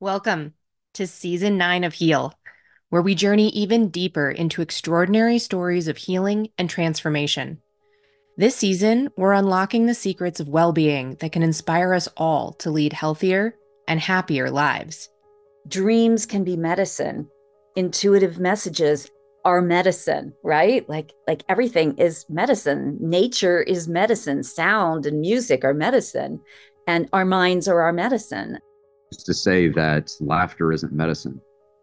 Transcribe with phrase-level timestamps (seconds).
[0.00, 0.52] Welcome
[0.92, 2.34] to season nine of Heal,
[2.90, 7.62] where we journey even deeper into extraordinary stories of healing and transformation.
[8.36, 12.70] This season, we're unlocking the secrets of well being that can inspire us all to
[12.70, 13.54] lead healthier
[13.88, 15.08] and happier lives.
[15.66, 17.26] Dreams can be medicine,
[17.74, 19.10] intuitive messages
[19.46, 20.86] are medicine right?
[20.90, 22.98] Like like everything is medicine.
[23.00, 24.42] Nature is medicine.
[24.42, 26.38] Sound and music are medicine.
[26.86, 28.58] And our minds are our medicine
[29.24, 31.40] to say that laughter isn't medicine.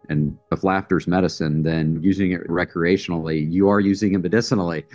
[0.10, 4.86] And if laughter is medicine, then using it recreationally, you are using it medicinally.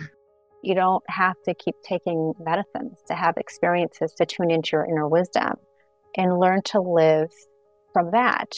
[0.61, 5.07] You don't have to keep taking medicines to have experiences to tune into your inner
[5.07, 5.53] wisdom
[6.15, 7.29] and learn to live
[7.93, 8.51] from that.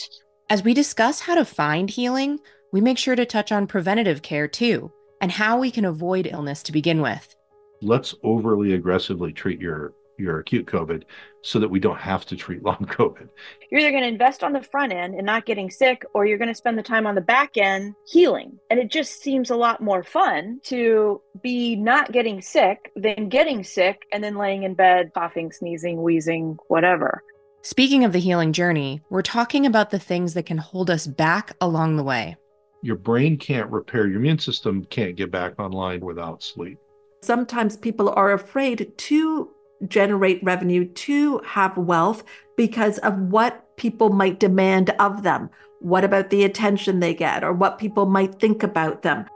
[0.50, 2.38] As we discuss how to find healing,
[2.72, 6.62] we make sure to touch on preventative care too and how we can avoid illness
[6.64, 7.34] to begin with.
[7.80, 11.02] Let's overly aggressively treat your your acute COVID
[11.42, 13.28] so that we don't have to treat long COVID.
[13.70, 16.38] You're either going to invest on the front end and not getting sick, or you're
[16.38, 18.58] going to spend the time on the back end healing.
[18.70, 23.64] And it just seems a lot more fun to be not getting sick than getting
[23.64, 27.22] sick and then laying in bed, coughing, sneezing, wheezing, whatever.
[27.64, 31.54] Speaking of the healing journey, we're talking about the things that can hold us back
[31.60, 32.36] along the way.
[32.82, 36.78] Your brain can't repair, your immune system can't get back online without sleep.
[37.22, 39.50] Sometimes people are afraid to
[39.88, 42.24] generate revenue, to have wealth
[42.56, 45.50] because of what people might demand of them.
[45.80, 49.26] What about the attention they get or what people might think about them?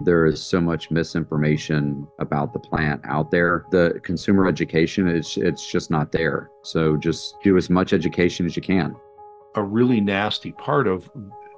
[0.00, 3.66] There is so much misinformation about the plant out there.
[3.70, 6.50] The consumer education is it's just not there.
[6.64, 8.96] So just do as much education as you can.
[9.54, 11.08] A really nasty part of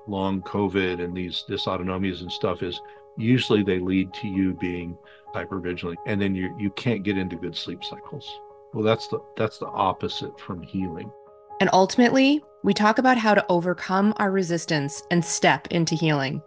[0.07, 2.81] long COVID and these dysautonomias and stuff is
[3.17, 4.97] usually they lead to you being
[5.35, 8.29] hypervigilant and then you you can't get into good sleep cycles.
[8.73, 11.11] Well that's the that's the opposite from healing.
[11.61, 16.43] And ultimately we talk about how to overcome our resistance and step into healing.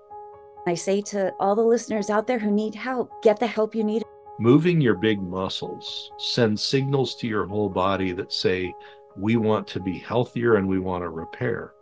[0.68, 3.84] I say to all the listeners out there who need help get the help you
[3.84, 4.04] need.
[4.40, 8.74] Moving your big muscles sends signals to your whole body that say
[9.16, 11.74] we want to be healthier and we want to repair.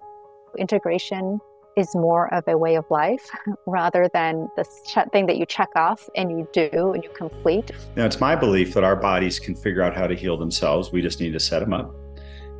[0.58, 1.40] Integration
[1.76, 3.30] is more of a way of life
[3.66, 4.64] rather than the
[5.12, 7.72] thing that you check off and you do and you complete.
[7.96, 10.92] Now, it's my belief that our bodies can figure out how to heal themselves.
[10.92, 11.94] We just need to set them up.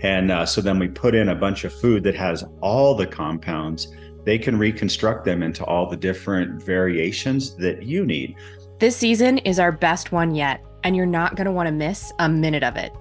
[0.02, 3.08] And uh, so then we put in a bunch of food that has all the
[3.08, 3.88] compounds.
[4.24, 8.36] They can reconstruct them into all the different variations that you need.
[8.80, 12.12] This season is our best one yet, and you're not going to want to miss
[12.20, 12.92] a minute of it.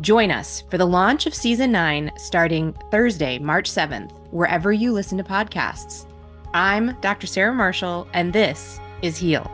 [0.00, 5.18] Join us for the launch of season nine starting Thursday, March 7th, wherever you listen
[5.18, 6.06] to podcasts.
[6.54, 7.26] I'm Dr.
[7.26, 9.50] Sarah Marshall, and this is Heal.